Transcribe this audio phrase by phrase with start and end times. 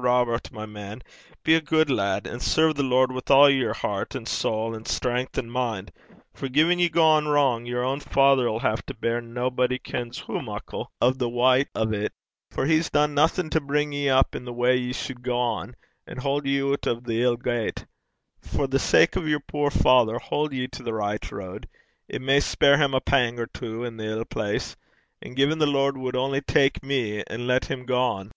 [0.00, 1.02] Robert, my man,
[1.42, 4.84] be a guid lad, an' serve the Lord wi' a' yer hert, an' sowl, an'
[4.84, 5.88] stren'th, an' min';
[6.32, 10.40] for gin ye gang wrang, yer ain father 'll hae to beir naebody kens hoo
[10.40, 12.12] muckle o' the wyte o' 't,
[12.48, 15.74] for he's dune naething to bring ye up i' the way ye suld gang,
[16.06, 17.84] an' haud ye oot o' the ill gait.
[18.40, 21.66] For the sake o' yer puir father, haud ye to the richt road.
[22.06, 24.76] It may spare him a pang or twa i' the ill place.
[25.22, 28.30] Eh, gin the Lord wad only tak me, and lat him gang!'